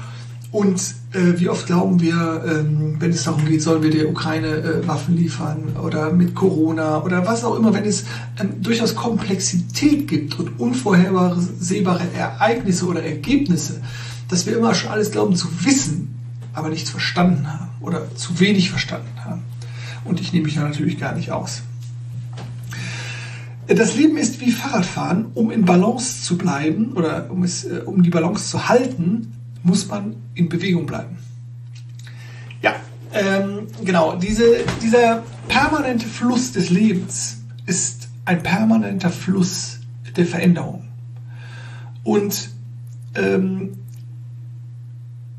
Und 0.54 0.80
äh, 1.11 1.40
wie 1.40 1.49
oft 1.49 1.66
glauben 1.66 2.00
wir, 2.00 2.44
ähm, 2.46 2.94
wenn 3.00 3.11
es 3.11 3.25
darum 3.25 3.44
geht, 3.44 3.61
sollen 3.61 3.82
wir 3.82 3.90
der 3.90 4.08
Ukraine 4.08 4.46
äh, 4.46 4.87
Waffen 4.87 5.16
liefern 5.16 5.75
oder 5.82 6.12
mit 6.12 6.37
Corona 6.37 7.02
oder 7.02 7.26
was 7.26 7.42
auch 7.42 7.56
immer, 7.56 7.75
wenn 7.75 7.84
es 7.84 8.04
ähm, 8.40 8.62
durchaus 8.62 8.94
Komplexität 8.94 10.06
gibt 10.06 10.38
und 10.38 10.61
unvorhersehbare 10.61 12.04
Ereignisse 12.16 12.87
oder 12.87 13.02
Ergebnisse, 13.02 13.80
dass 14.28 14.46
wir 14.46 14.56
immer 14.56 14.76
schon 14.76 14.92
alles 14.92 15.11
glauben 15.11 15.34
zu 15.34 15.49
wissen, 15.64 16.14
aber 16.52 16.68
nichts 16.68 16.88
verstanden 16.88 17.52
haben 17.52 17.70
oder 17.80 18.14
zu 18.14 18.38
wenig 18.38 18.70
verstanden 18.70 19.25
haben. 19.25 19.42
Und 20.04 20.20
ich 20.20 20.32
nehme 20.32 20.44
mich 20.44 20.54
da 20.54 20.61
natürlich 20.61 21.00
gar 21.00 21.16
nicht 21.16 21.32
aus. 21.32 21.62
Das 23.66 23.96
Leben 23.96 24.16
ist 24.16 24.40
wie 24.40 24.52
Fahrradfahren. 24.52 25.32
Um 25.34 25.50
in 25.50 25.64
Balance 25.64 26.23
zu 26.23 26.38
bleiben 26.38 26.92
oder 26.92 27.28
um, 27.32 27.42
es, 27.42 27.64
äh, 27.64 27.80
um 27.84 28.04
die 28.04 28.11
Balance 28.11 28.50
zu 28.50 28.68
halten, 28.68 29.33
muss 29.64 29.88
man 29.88 30.14
in 30.35 30.49
Bewegung 30.49 30.87
bleiben. 30.87 31.16
Ja, 32.62 32.76
ähm, 33.12 33.66
genau. 33.83 34.14
Diese, 34.16 34.64
dieser 34.83 35.25
permanente 35.49 36.06
Fluss 36.06 36.52
des 36.52 36.71
Lebens 36.71 37.38
ist 37.66 38.09
ein 38.25 38.42
permanenter 38.42 39.11
Fluss 39.11 39.80
der 40.16 40.26
Veränderung. 40.26 40.85
Und 42.04 42.50
ähm, 43.14 43.78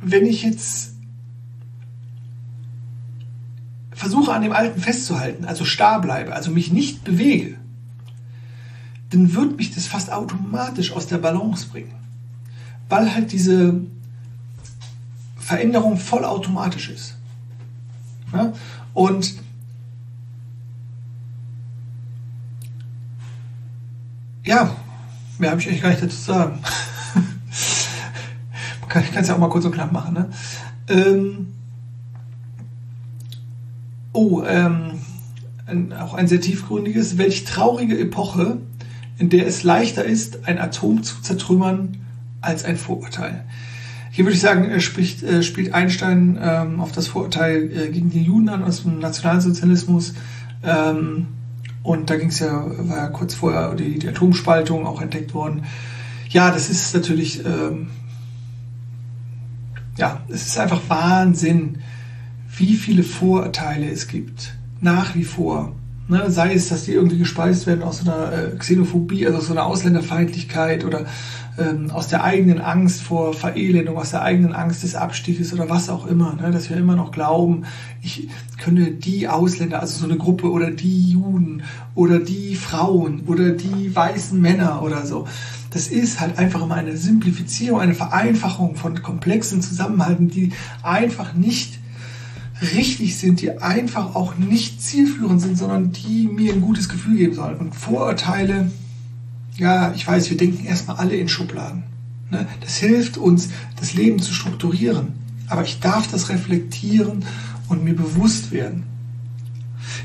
wenn 0.02 0.26
ich 0.26 0.44
jetzt 0.44 0.94
versuche 3.92 4.34
an 4.34 4.42
dem 4.42 4.52
Alten 4.52 4.82
festzuhalten, 4.82 5.46
also 5.46 5.66
starr 5.66 6.02
bleibe, 6.02 6.34
also 6.34 6.52
mich 6.52 6.72
nicht 6.72 7.04
bewege, 7.04 7.58
dann 9.12 9.34
wird 9.36 9.58
mich 9.58 9.74
das 9.74 9.86
fast 9.86 10.12
automatisch 10.12 10.92
aus 10.92 11.08
der 11.08 11.20
Balance 11.20 11.68
bringen. 11.68 11.94
Weil 12.90 13.14
halt 13.14 13.32
diese 13.32 13.82
Veränderung 15.46 15.98
vollautomatisch 15.98 16.90
ist. 16.90 17.16
Ja? 18.34 18.52
Und 18.96 19.36
ja, 24.44 24.76
mehr 25.38 25.52
habe 25.52 25.62
ich 25.62 25.68
eigentlich 25.68 25.84
gar 25.84 25.90
nicht 25.90 26.02
dazu 26.02 26.16
zu 26.16 26.24
sagen. 26.24 26.60
ich 28.90 28.90
kann 28.90 29.22
es 29.22 29.28
ja 29.28 29.36
auch 29.36 29.40
mal 29.40 29.50
kurz 29.50 29.66
und 29.66 29.74
knapp 29.74 29.92
machen. 29.92 30.16
Ne? 30.16 30.30
Ähm, 30.88 31.54
oh, 34.14 34.42
ähm, 34.48 34.94
ein, 35.68 35.94
auch 35.94 36.16
ein 36.16 36.28
sehr 36.28 36.42
tiefgründiges. 36.42 37.20
Welch 37.20 37.44
traurige 37.44 38.00
Epoche, 38.00 38.58
in 39.20 39.30
der 39.30 39.46
es 39.46 39.62
leichter 39.62 40.06
ist, 40.06 40.48
ein 40.48 40.58
Atom 40.58 41.04
zu 41.04 41.22
zertrümmern 41.22 42.04
als 42.42 42.66
ein 42.66 42.78
Vorurteil. 42.78 43.46
Hier 44.16 44.24
würde 44.24 44.36
ich 44.36 44.42
sagen, 44.42 44.64
äh, 44.70 44.80
spricht, 44.80 45.24
äh, 45.24 45.44
spielt 45.44 45.74
Einstein 45.74 46.40
ähm, 46.42 46.80
auf 46.80 46.94
das 46.94 47.08
Vorurteil 47.08 47.70
äh, 47.70 47.90
gegen 47.90 48.10
die 48.10 48.24
Juden 48.24 48.48
an 48.48 48.64
aus 48.64 48.84
dem 48.84 49.00
Nationalsozialismus. 49.00 50.14
Ähm, 50.64 51.28
und 51.84 52.10
da 52.10 52.16
ging 52.16 52.30
es 52.30 52.40
ja, 52.40 52.66
war 52.88 52.96
ja 52.96 53.08
kurz 53.10 53.34
vorher 53.34 53.76
die, 53.76 54.00
die 54.00 54.08
Atomspaltung 54.08 54.88
auch 54.88 55.02
entdeckt 55.02 55.34
worden. 55.34 55.66
Ja, 56.30 56.50
das 56.50 56.70
ist 56.70 56.96
natürlich, 56.96 57.46
ähm, 57.46 57.88
ja, 59.98 60.22
es 60.30 60.48
ist 60.48 60.58
einfach 60.60 60.84
Wahnsinn, 60.88 61.80
wie 62.56 62.76
viele 62.76 63.04
Vorurteile 63.04 63.90
es 63.90 64.08
gibt. 64.08 64.56
Nach 64.80 65.14
wie 65.16 65.26
vor. 65.26 65.76
Ne, 66.08 66.32
sei 66.32 66.54
es, 66.54 66.70
dass 66.70 66.86
die 66.86 66.94
irgendwie 66.94 67.18
gespeist 67.18 67.68
werden 67.68 67.84
aus 67.84 67.98
so 67.98 68.10
einer 68.10 68.32
äh, 68.32 68.56
Xenophobie, 68.58 69.26
also 69.26 69.40
aus 69.40 69.48
so 69.48 69.52
einer 69.52 69.66
Ausländerfeindlichkeit 69.66 70.86
oder 70.86 71.06
ähm, 71.58 71.90
aus 71.92 72.08
der 72.08 72.24
eigenen 72.24 72.60
Angst 72.60 73.02
vor 73.02 73.34
Verelendung, 73.34 73.98
aus 73.98 74.12
der 74.12 74.22
eigenen 74.22 74.54
Angst 74.54 74.84
des 74.84 74.96
Abstieges 74.96 75.54
oder 75.54 75.70
was 75.70 75.90
auch 75.90 76.06
immer, 76.06 76.36
ne? 76.36 76.52
dass 76.52 76.70
wir 76.70 76.78
immer 76.78 76.96
noch 76.96 77.12
glauben, 77.12 77.64
ich 78.02 78.28
könnte 78.58 78.92
die 78.92 79.28
Ausländer, 79.28 79.80
also 79.80 80.00
so 80.00 80.06
eine 80.06 80.18
Gruppe 80.18 80.52
oder 80.52 80.72
die 80.72 81.12
Juden 81.12 81.64
oder 81.94 82.20
die 82.20 82.56
Frauen 82.56 83.24
oder 83.28 83.52
die 83.52 83.96
weißen 83.96 84.40
Männer 84.40 84.82
oder 84.82 85.06
so. 85.06 85.28
Das 85.72 85.88
ist 85.88 86.20
halt 86.20 86.38
einfach 86.38 86.62
immer 86.64 86.76
eine 86.76 86.96
Simplifizierung, 86.96 87.80
eine 87.80 87.96
Vereinfachung 87.96 88.76
von 88.76 89.02
komplexen 89.02 89.62
Zusammenhalten, 89.62 90.30
die 90.30 90.52
einfach 90.84 91.34
nicht 91.34 91.80
richtig 92.62 93.18
sind, 93.18 93.42
die 93.42 93.58
einfach 93.62 94.16
auch 94.16 94.36
nicht 94.36 94.82
zielführend 94.82 95.42
sind, 95.42 95.58
sondern 95.58 95.92
die 95.92 96.28
mir 96.28 96.54
ein 96.54 96.62
gutes 96.62 96.88
Gefühl 96.88 97.18
geben 97.18 97.34
sollen. 97.34 97.58
Und 97.58 97.76
Vorurteile, 97.76 98.72
ja, 99.58 99.94
ich 99.94 100.06
weiß, 100.06 100.30
wir 100.30 100.38
denken 100.38 100.66
erstmal 100.66 100.98
alle 100.98 101.16
in 101.16 101.30
Schubladen. 101.30 101.84
Ne? 102.30 102.48
Das 102.62 102.78
hilft 102.78 103.18
uns, 103.18 103.50
das 103.80 103.94
Leben 103.94 104.20
zu 104.20 104.34
strukturieren. 104.34 105.14
Aber 105.48 105.64
ich 105.64 105.80
darf 105.80 106.10
das 106.10 106.30
reflektieren 106.30 107.24
und 107.70 107.84
mir 107.84 107.96
bewusst 107.96 108.52
werden. 108.52 108.84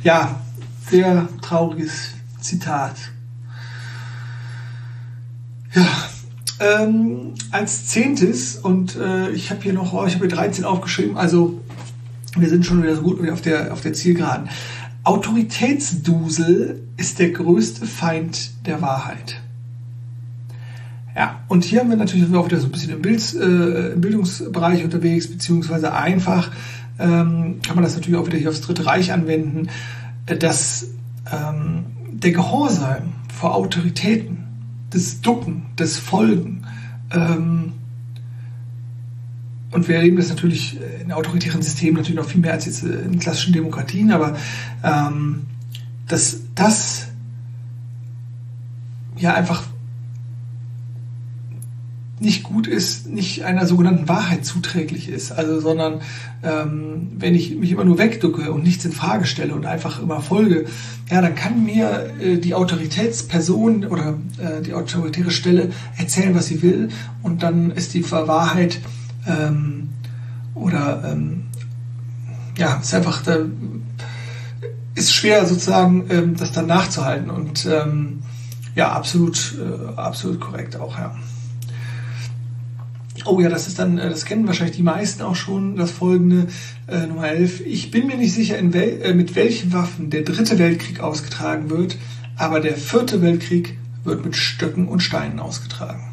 Ja, 0.03 0.41
sehr 0.89 1.29
trauriges 1.41 2.11
Zitat. 2.41 2.97
Ja, 5.75 5.87
ähm, 6.59 7.35
als 7.51 7.87
zehntes, 7.87 8.57
und 8.57 8.97
äh, 8.97 9.31
ich 9.31 9.51
habe 9.51 9.63
hier 9.63 9.73
noch, 9.73 9.93
oh, 9.93 10.05
ich 10.05 10.15
habe 10.15 10.27
hier 10.27 10.37
13 10.37 10.65
aufgeschrieben, 10.65 11.17
also 11.17 11.61
wir 12.37 12.49
sind 12.49 12.67
schon 12.67 12.83
wieder 12.83 12.97
so 12.97 13.03
gut 13.03 13.29
auf 13.31 13.41
der, 13.41 13.73
auf 13.73 13.81
der 13.81 13.93
Zielgeraden. 13.93 14.49
Autoritätsdusel 15.05 16.83
ist 16.97 17.19
der 17.19 17.31
größte 17.31 17.87
Feind 17.87 18.51
der 18.67 18.83
Wahrheit. 18.83 19.41
Ja, 21.17 21.41
und 21.49 21.65
hier 21.65 21.81
haben 21.81 21.91
wir 21.91 21.97
natürlich 21.97 22.33
auch 22.35 22.47
wieder 22.47 22.61
so 22.61 22.67
ein 22.67 22.73
bisschen 22.73 22.93
im, 22.93 23.03
Bild, 23.03 23.35
äh, 23.35 23.93
im 23.93 24.01
Bildungsbereich 24.01 24.85
unterwegs, 24.85 25.29
beziehungsweise 25.29 25.93
einfach 25.93 26.51
ähm, 26.99 27.61
kann 27.63 27.77
man 27.77 27.85
das 27.85 27.95
natürlich 27.95 28.19
auch 28.19 28.27
wieder 28.27 28.39
hier 28.39 28.51
aufs 28.51 28.61
Dritte 28.61 28.87
Reich 28.87 29.13
anwenden, 29.13 29.69
dass 30.27 30.89
ähm, 31.33 31.87
der 32.13 32.33
Gehorsam 32.33 33.15
vor 33.35 33.55
Autoritäten, 33.55 34.45
das 34.91 35.21
Ducken, 35.21 35.67
das 35.77 35.97
Folgen, 35.97 36.67
ähm, 37.11 37.73
und 39.71 39.89
wir 39.89 39.97
erleben 39.97 40.17
das 40.17 40.29
natürlich 40.29 40.79
in 41.03 41.13
autoritären 41.13 41.63
Systemen 41.63 41.97
natürlich 41.97 42.17
noch 42.17 42.29
viel 42.29 42.41
mehr 42.41 42.53
als 42.53 42.67
jetzt 42.67 42.83
in 42.83 43.19
klassischen 43.19 43.53
Demokratien, 43.53 44.11
aber 44.11 44.37
ähm, 44.83 45.47
dass 46.09 46.41
das 46.55 47.07
ja 49.17 49.35
einfach 49.35 49.63
nicht 52.21 52.43
gut 52.43 52.67
ist, 52.67 53.09
nicht 53.09 53.45
einer 53.45 53.67
sogenannten 53.67 54.07
Wahrheit 54.07 54.45
zuträglich 54.45 55.09
ist. 55.09 55.33
Also, 55.33 55.59
sondern 55.61 56.03
ähm, 56.43 57.13
wenn 57.17 57.35
ich 57.35 57.57
mich 57.57 57.73
immer 57.73 57.85
nur 57.85 57.97
wegducke 57.97 58.53
und 58.53 58.63
nichts 58.63 58.85
in 58.85 58.93
Frage 58.93 59.25
stelle 59.25 59.55
und 59.55 59.65
einfach 59.65 60.03
immer 60.03 60.21
folge, 60.21 60.67
ja, 61.11 61.23
dann 61.23 61.35
kann 61.35 61.65
mir 61.65 62.13
äh, 62.21 62.37
die 62.37 62.55
Autoritätsperson 62.55 63.87
oder 63.87 64.19
äh, 64.39 64.61
die 64.61 64.75
autoritäre 64.75 65.31
Stelle 65.31 65.71
erzählen, 65.97 66.35
was 66.35 66.47
sie 66.47 66.61
will, 66.61 66.91
und 67.23 67.43
dann 67.43 67.71
ist 67.71 67.95
die 67.95 68.11
Wahrheit 68.11 68.81
ähm, 69.27 69.91
oder 70.55 71.03
ähm, 71.05 71.45
ja, 72.57 72.77
ist 72.77 72.95
einfach 72.95 73.23
da 73.23 73.39
ist 74.95 75.15
schwer 75.15 75.47
sozusagen 75.47 76.07
ähm, 76.11 76.37
das 76.37 76.53
dann 76.53 76.67
nachzuhalten 76.67 77.31
und 77.31 77.67
ähm, 77.67 78.23
ja, 78.75 78.93
absolut, 78.93 79.57
äh, 79.59 79.95
absolut 79.97 80.41
korrekt 80.41 80.77
auch, 80.77 80.99
ja. 80.99 81.17
Oh 83.27 83.39
ja, 83.41 83.49
das 83.49 83.67
ist 83.67 83.79
dann, 83.79 83.99
äh, 83.99 84.09
das 84.09 84.25
kennen 84.25 84.47
wahrscheinlich 84.47 84.77
die 84.77 84.83
meisten 84.83 85.23
auch 85.23 85.37
schon, 85.37 85.77
das 85.77 85.91
folgende, 85.91 86.47
äh, 86.87 87.07
Nummer 87.07 87.29
11. 87.29 87.61
Ich 87.67 87.91
bin 87.91 88.07
mir 88.07 88.17
nicht 88.17 88.33
sicher, 88.33 88.57
wel 88.61 89.03
äh, 89.03 89.15
mit 89.15 89.35
welchen 89.35 89.73
Waffen 89.73 90.11
der 90.11 90.23
dritte 90.23 90.59
Weltkrieg 90.59 91.01
ausgetragen 91.01 91.71
wird, 91.71 91.99
aber 92.37 92.61
der 92.61 92.77
vierte 92.77 93.21
Weltkrieg 93.23 93.77
wird 94.05 94.25
mit 94.25 94.37
Stöcken 94.37 94.89
und 94.89 95.01
Steinen 95.01 95.41
ausgetragen. 95.41 96.10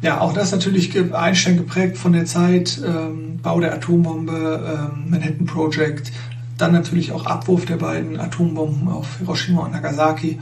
Ja, 0.00 0.20
auch 0.20 0.32
das 0.32 0.52
natürlich 0.52 0.96
Einstein 1.12 1.56
geprägt 1.56 1.98
von 1.98 2.12
der 2.12 2.24
Zeit, 2.24 2.80
ähm, 2.86 3.38
Bau 3.42 3.58
der 3.58 3.74
Atombombe, 3.74 4.90
ähm, 4.94 5.10
Manhattan 5.10 5.46
Project, 5.46 6.12
dann 6.56 6.72
natürlich 6.72 7.12
auch 7.12 7.26
Abwurf 7.26 7.66
der 7.66 7.76
beiden 7.76 8.18
Atombomben 8.20 8.88
auf 8.88 9.18
Hiroshima 9.18 9.64
und 9.64 9.72
Nagasaki. 9.72 10.38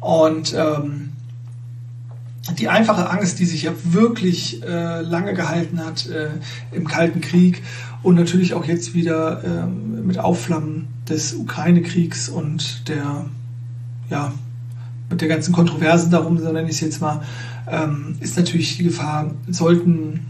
Und 0.00 0.54
ähm, 0.56 1.10
die 2.56 2.68
einfache 2.68 3.10
Angst, 3.10 3.38
die 3.38 3.44
sich 3.44 3.64
ja 3.64 3.72
wirklich 3.84 4.62
äh, 4.62 5.00
lange 5.02 5.34
gehalten 5.34 5.84
hat 5.84 6.06
äh, 6.06 6.28
im 6.72 6.86
Kalten 6.86 7.20
Krieg 7.20 7.62
und 8.02 8.14
natürlich 8.14 8.54
auch 8.54 8.64
jetzt 8.64 8.94
wieder 8.94 9.42
äh, 9.44 9.66
mit 9.66 10.18
Aufflammen 10.18 10.88
des 11.08 11.34
Ukraine-Kriegs 11.34 12.28
und 12.28 12.88
der, 12.88 13.26
ja, 14.08 14.32
mit 15.10 15.20
der 15.20 15.28
ganzen 15.28 15.52
Kontroversen 15.52 16.10
darum, 16.10 16.38
so 16.38 16.52
nenne 16.52 16.68
ich 16.68 16.76
es 16.76 16.80
jetzt 16.80 17.00
mal, 17.00 17.22
ähm, 17.70 18.16
ist 18.20 18.36
natürlich 18.36 18.76
die 18.76 18.84
Gefahr, 18.84 19.34
sollten, 19.48 20.26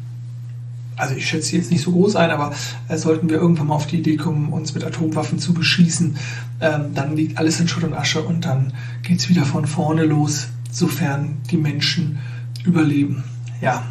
also 0.96 1.14
ich 1.14 1.26
schätze 1.28 1.56
jetzt 1.56 1.70
nicht 1.70 1.82
so 1.82 1.92
groß 1.92 2.16
ein, 2.16 2.30
aber 2.30 2.52
äh, 2.88 2.96
sollten 2.96 3.28
wir 3.28 3.36
irgendwann 3.36 3.68
mal 3.68 3.74
auf 3.74 3.86
die 3.86 3.98
Idee 3.98 4.16
kommen, 4.16 4.52
uns 4.52 4.74
mit 4.74 4.84
Atomwaffen 4.84 5.38
zu 5.38 5.54
beschießen, 5.54 6.16
ähm, 6.60 6.94
dann 6.94 7.16
liegt 7.16 7.38
alles 7.38 7.60
in 7.60 7.68
Schutt 7.68 7.84
und 7.84 7.94
Asche 7.94 8.22
und 8.22 8.44
dann 8.44 8.72
geht 9.02 9.20
es 9.20 9.28
wieder 9.28 9.44
von 9.44 9.66
vorne 9.66 10.04
los 10.04 10.48
sofern 10.70 11.38
die 11.50 11.56
Menschen 11.56 12.18
überleben. 12.64 13.24
Ja. 13.60 13.84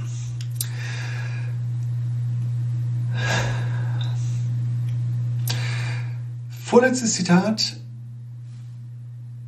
Vorletztes 6.63 7.13
Zitat. 7.13 7.77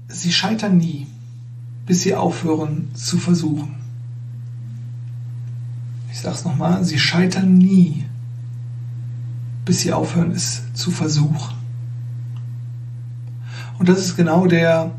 Sie 0.08 0.32
scheitern 0.32 0.78
nie, 0.78 1.08
bis 1.86 2.02
sie 2.02 2.16
aufhören 2.16 2.90
zu 2.96 3.18
versuchen. 3.18 3.76
Ich 6.20 6.24
sage 6.24 6.36
es 6.36 6.44
nochmal, 6.44 6.84
sie 6.84 7.00
scheitern 7.00 7.58
nie, 7.58 8.04
bis 9.64 9.80
sie 9.80 9.94
aufhören 9.94 10.32
es 10.32 10.64
zu 10.74 10.92
versuchen. 10.92 11.56
Und 13.78 13.88
das 13.88 14.00
ist 14.00 14.18
genau 14.18 14.46
der 14.46 14.92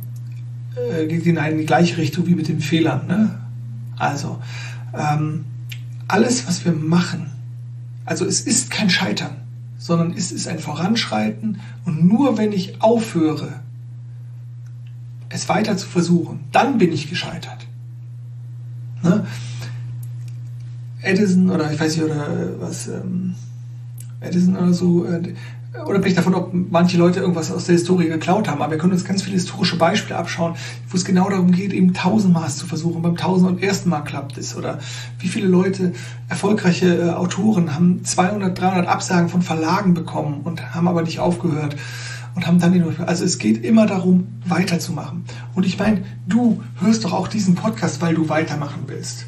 äh, 0.76 1.06
geht 1.08 1.26
in 1.26 1.36
eine 1.36 1.66
gleiche 1.66 1.98
Richtung 1.98 2.26
wie 2.26 2.34
mit 2.34 2.48
den 2.48 2.60
Fehlern. 2.60 3.06
Ne? 3.06 3.38
Also, 3.98 4.40
ähm, 4.94 5.44
alles, 6.08 6.48
was 6.48 6.64
wir 6.64 6.72
machen, 6.72 7.30
also 8.06 8.24
es 8.24 8.40
ist 8.40 8.70
kein 8.70 8.88
Scheitern, 8.88 9.36
sondern 9.76 10.14
es 10.14 10.32
ist 10.32 10.48
ein 10.48 10.58
Voranschreiten 10.58 11.60
und 11.84 12.02
nur 12.02 12.38
wenn 12.38 12.52
ich 12.52 12.80
aufhöre, 12.80 13.60
es 15.28 15.50
weiter 15.50 15.76
zu 15.76 15.86
versuchen, 15.86 16.40
dann 16.50 16.78
bin 16.78 16.94
ich 16.94 17.10
gescheitert. 17.10 17.66
Ne? 19.02 19.26
Edison 21.11 21.50
oder 21.50 21.71
ich 21.73 21.81
weiß 21.81 21.97
nicht, 21.97 22.07
oder 22.07 22.26
was, 22.61 22.88
ähm, 22.88 23.35
Edison 24.21 24.57
oder 24.57 24.73
so, 24.73 25.05
äh, 25.05 25.35
unabhängig 25.87 26.17
davon, 26.17 26.35
ob 26.35 26.50
manche 26.52 26.99
Leute 26.99 27.21
irgendwas 27.21 27.52
aus 27.52 27.67
der 27.67 27.75
Historie 27.75 28.09
geklaut 28.09 28.49
haben, 28.49 28.61
aber 28.61 28.73
wir 28.73 28.79
können 28.79 28.93
uns 28.93 29.05
ganz 29.05 29.23
viele 29.23 29.37
historische 29.37 29.76
Beispiele 29.76 30.19
abschauen, 30.19 30.55
wo 30.88 30.97
es 30.97 31.05
genau 31.05 31.29
darum 31.31 31.52
geht, 31.52 31.73
eben 31.73 31.95
tausendmal 31.95 32.50
zu 32.50 32.67
versuchen. 32.67 33.02
Beim 33.02 33.17
tausend 33.17 33.49
und 33.49 33.62
ersten 33.62 33.88
Mal 33.88 34.00
klappt 34.00 34.37
es. 34.37 34.57
Oder 34.57 34.79
wie 35.21 35.29
viele 35.29 35.47
Leute, 35.47 35.93
erfolgreiche 36.29 36.97
äh, 36.97 37.11
Autoren, 37.11 37.75
haben 37.75 38.05
200, 38.05 38.59
300 38.59 38.88
Absagen 38.88 39.29
von 39.29 39.43
Verlagen 39.43 39.95
bekommen 39.95 40.40
und 40.45 40.75
haben 40.75 40.88
aber 40.88 41.02
nicht 41.02 41.21
aufgehört 41.21 41.76
und 42.35 42.47
haben 42.47 42.59
dann 42.59 42.73
den 42.73 42.85
Also 43.00 43.25
es 43.25 43.38
geht 43.38 43.64
immer 43.64 43.87
darum, 43.87 44.26
weiterzumachen. 44.47 45.25
Und 45.55 45.67
ich 45.67 45.79
meine, 45.79 46.02
du 46.29 46.62
hörst 46.81 47.05
doch 47.05 47.12
auch 47.12 47.29
diesen 47.29 47.55
Podcast, 47.55 48.00
weil 48.02 48.14
du 48.14 48.29
weitermachen 48.29 48.83
willst. 48.87 49.26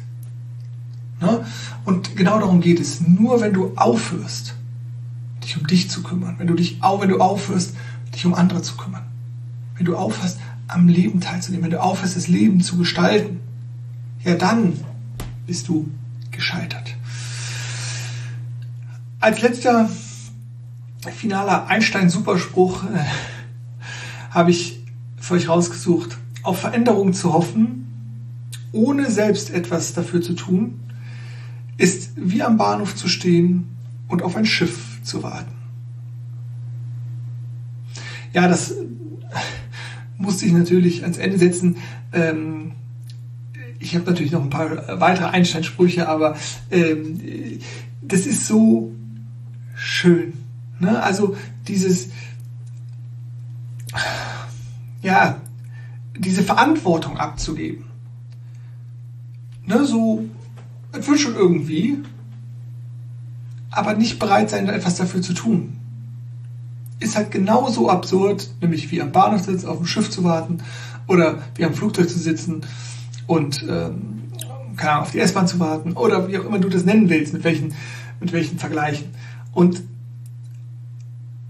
Ne? 1.23 1.45
Und 1.85 2.17
genau 2.17 2.37
darum 2.37 2.59
geht 2.59 2.81
es. 2.81 2.99
Nur 2.99 3.39
wenn 3.39 3.53
du 3.53 3.71
aufhörst, 3.77 4.55
dich 5.41 5.57
um 5.57 5.65
dich 5.65 5.89
zu 5.89 6.03
kümmern, 6.03 6.35
wenn 6.37 6.47
du 6.47 6.53
dich 6.53 6.83
auch, 6.83 7.01
wenn 7.01 7.07
du 7.07 7.19
aufhörst, 7.19 7.75
dich 8.13 8.25
um 8.25 8.33
andere 8.33 8.61
zu 8.61 8.75
kümmern, 8.75 9.03
wenn 9.77 9.85
du 9.85 9.95
aufhörst, 9.95 10.39
am 10.67 10.89
Leben 10.89 11.21
teilzunehmen, 11.21 11.63
wenn 11.63 11.71
du 11.71 11.81
aufhörst, 11.81 12.17
das 12.17 12.27
Leben 12.27 12.59
zu 12.59 12.77
gestalten, 12.77 13.39
ja 14.23 14.35
dann 14.35 14.73
bist 15.47 15.69
du 15.69 15.89
gescheitert. 16.31 16.93
Als 19.21 19.41
letzter 19.41 19.89
finaler 21.15 21.67
Einstein-Superspruch 21.67 22.83
äh, 22.83 23.05
habe 24.29 24.51
ich 24.51 24.81
für 25.17 25.35
euch 25.35 25.47
rausgesucht, 25.47 26.17
auf 26.41 26.59
Veränderungen 26.59 27.13
zu 27.13 27.31
hoffen, 27.31 27.87
ohne 28.73 29.09
selbst 29.09 29.51
etwas 29.51 29.93
dafür 29.93 30.21
zu 30.21 30.33
tun, 30.33 30.82
ist 31.77 32.11
wie 32.15 32.43
am 32.43 32.57
Bahnhof 32.57 32.95
zu 32.95 33.07
stehen 33.07 33.75
und 34.07 34.21
auf 34.21 34.35
ein 34.35 34.45
Schiff 34.45 35.01
zu 35.03 35.23
warten. 35.23 35.51
Ja, 38.33 38.47
das 38.47 38.73
musste 40.17 40.45
ich 40.45 40.53
natürlich 40.53 41.03
ans 41.03 41.17
Ende 41.17 41.37
setzen. 41.37 41.77
Ähm, 42.11 42.71
ich 43.79 43.95
habe 43.95 44.05
natürlich 44.05 44.31
noch 44.31 44.41
ein 44.41 44.49
paar 44.49 44.99
weitere 44.99 45.27
Einstein-Sprüche, 45.27 46.07
aber 46.07 46.37
ähm, 46.71 47.19
das 48.01 48.25
ist 48.25 48.47
so 48.47 48.91
schön. 49.75 50.33
Ne? 50.79 51.01
Also 51.01 51.35
dieses, 51.67 52.09
ja, 55.01 55.41
diese 56.17 56.43
Verantwortung 56.43 57.17
abzugeben. 57.17 57.85
Ne, 59.65 59.85
so, 59.85 60.25
es 60.93 61.07
wird 61.07 61.19
schon 61.19 61.35
irgendwie, 61.35 61.97
aber 63.71 63.95
nicht 63.95 64.19
bereit 64.19 64.49
sein, 64.49 64.69
etwas 64.69 64.95
dafür 64.95 65.21
zu 65.21 65.33
tun. 65.33 65.77
Ist 66.99 67.15
halt 67.15 67.31
genauso 67.31 67.89
absurd, 67.89 68.49
nämlich 68.61 68.91
wie 68.91 69.01
am 69.01 69.11
Bahnhof 69.11 69.41
sitzen, 69.41 69.67
auf 69.67 69.77
dem 69.77 69.87
Schiff 69.87 70.09
zu 70.09 70.23
warten 70.23 70.59
oder 71.07 71.41
wie 71.55 71.65
am 71.65 71.73
Flugzeug 71.73 72.09
zu 72.09 72.19
sitzen 72.19 72.61
und 73.27 73.65
ähm, 73.67 74.23
keine 74.77 74.91
Ahnung, 74.91 75.03
auf 75.03 75.11
die 75.11 75.19
S-Bahn 75.19 75.47
zu 75.47 75.59
warten 75.59 75.93
oder 75.93 76.27
wie 76.27 76.37
auch 76.37 76.45
immer 76.45 76.59
du 76.59 76.69
das 76.69 76.85
nennen 76.85 77.09
willst, 77.09 77.33
mit 77.33 77.43
welchen, 77.43 77.73
mit 78.19 78.31
welchen 78.31 78.59
Vergleichen. 78.59 79.07
Und 79.51 79.81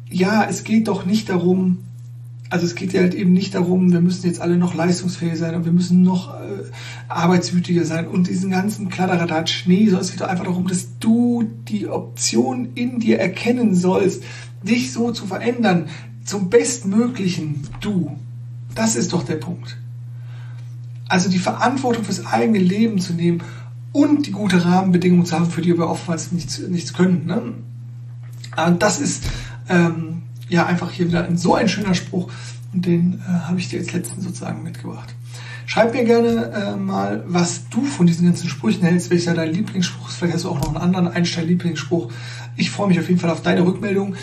ja, 0.10 0.46
es 0.46 0.64
geht 0.64 0.88
doch 0.88 1.06
nicht 1.06 1.30
darum, 1.30 1.80
also 2.54 2.68
es 2.68 2.76
geht 2.76 2.94
ja 2.94 3.02
halt 3.02 3.16
eben 3.16 3.34
nicht 3.34 3.56
darum, 3.56 3.92
wir 3.92 4.00
müssen 4.00 4.28
jetzt 4.28 4.40
alle 4.40 4.58
noch 4.58 4.76
leistungsfähig 4.76 5.40
sein 5.40 5.56
und 5.56 5.66
wir 5.66 5.72
müssen 5.72 6.04
noch 6.04 6.36
äh, 6.36 6.62
arbeitswütiger 7.08 7.84
sein 7.84 8.08
und 8.08 8.28
diesen 8.28 8.52
ganzen 8.52 8.90
Kladderadatsch. 8.90 9.66
Nee, 9.66 9.86
sondern 9.86 10.02
es 10.02 10.12
geht 10.12 10.22
doch 10.22 10.28
einfach 10.28 10.44
darum, 10.44 10.68
dass 10.68 11.00
du 11.00 11.50
die 11.68 11.88
Option 11.88 12.74
in 12.76 13.00
dir 13.00 13.18
erkennen 13.18 13.74
sollst, 13.74 14.22
dich 14.62 14.92
so 14.92 15.12
zu 15.12 15.26
verändern, 15.26 15.88
zum 16.26 16.52
bestmöglichen 16.52 17.68
du. 17.82 18.16
Das 18.76 18.96
ist 18.96 19.14
doch 19.14 19.24
der 19.24 19.38
Punkt. 19.38 19.76
Also 21.10 21.32
die 21.32 21.40
Verantwortung 21.40 22.04
fürs 22.04 22.24
eigene 22.24 22.60
Leben 22.60 23.00
zu 23.00 23.14
nehmen 23.14 23.42
und 23.94 24.28
die 24.28 24.32
gute 24.32 24.64
Rahmenbedingungen 24.64 25.26
zu 25.26 25.40
haben, 25.40 25.50
für 25.50 25.64
die 25.64 25.76
wir 25.76 25.90
oftmals 25.90 26.32
nichts, 26.32 26.60
nichts 26.60 26.94
können. 26.94 27.26
Ne? 27.26 28.76
Das 28.78 29.00
ist 29.00 29.24
ähm, 29.70 30.22
ja, 30.50 30.66
einfach 30.66 30.92
hier 30.92 31.08
wieder 31.08 31.26
ein, 31.26 31.38
so 31.38 31.56
ein 31.56 31.68
schöner 31.68 31.96
Spruch 31.96 32.32
und 32.74 32.86
den 32.86 33.22
äh, 33.28 33.32
habe 33.48 33.60
ich 33.60 33.70
dir 33.70 33.80
jetzt 33.80 33.94
letzten 33.94 34.22
sozusagen 34.22 34.64
mitgebracht. 34.64 35.14
Schreib 35.66 35.94
mir 35.94 36.04
gerne 36.04 36.52
äh, 36.52 36.76
mal, 36.76 37.24
was 37.26 37.70
du 37.70 37.84
von 37.86 38.06
diesen 38.06 38.26
ganzen 38.26 38.50
Sprüchen 38.50 38.84
hältst, 38.84 39.10
welcher 39.10 39.34
dein 39.34 39.54
Lieblingsspruch 39.54 40.10
ist. 40.10 40.18
Vielleicht 40.18 40.36
hast 40.36 40.44
du 40.44 40.50
auch 40.50 40.60
noch 40.60 40.68
einen 40.68 40.78
anderen 40.78 41.08
Einstein-Lieblingsspruch. 41.08 42.12
Ich 42.58 42.70
freue 42.70 42.90
mich 42.90 43.00
auf 43.00 43.08
jeden 43.08 43.20
Fall 43.20 43.30
auf 43.30 43.42
deine 43.42 43.66
Rückmeldung. 43.66 44.16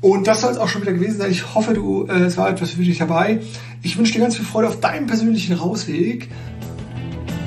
Und 0.00 0.26
das 0.26 0.40
soll 0.40 0.52
es 0.52 0.58
auch 0.58 0.68
schon 0.68 0.82
wieder 0.82 0.92
gewesen 0.92 1.18
sein. 1.18 1.30
Ich 1.30 1.54
hoffe, 1.54 1.74
du, 1.74 2.06
äh, 2.06 2.24
es 2.24 2.36
war 2.36 2.48
etwas 2.48 2.70
für 2.70 2.82
dich 2.82 2.98
dabei. 2.98 3.40
Ich 3.82 3.96
wünsche 3.98 4.14
dir 4.14 4.20
ganz 4.20 4.36
viel 4.36 4.44
Freude 4.44 4.68
auf 4.68 4.80
deinem 4.80 5.06
persönlichen 5.06 5.54
Rausweg. 5.54 6.28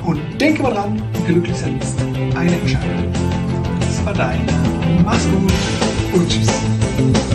Und 0.06 0.20
denke 0.40 0.64
mal 0.64 0.74
dran, 0.74 1.02
glücklich 1.26 1.56
sein 1.58 1.80
ist 1.80 2.00
eine 2.36 2.60
Entscheidung. 2.60 3.14
Das 3.80 4.06
war 4.06 4.14
dein. 4.14 4.42
Mach's 5.04 5.28
gut. 6.14 7.30